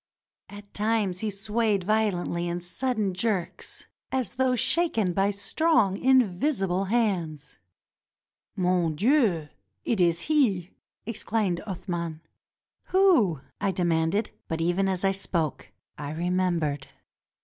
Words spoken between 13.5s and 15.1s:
I demanded; but even as